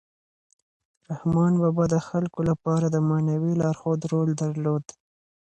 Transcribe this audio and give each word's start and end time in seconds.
رحمان 1.09 1.51
بابا 1.61 1.85
د 1.93 1.95
خلکو 2.07 2.39
لپاره 2.49 2.85
د 2.89 2.97
معنوي 3.09 3.53
لارښود 3.61 4.01
رول 4.11 4.29
درلود. 4.41 4.85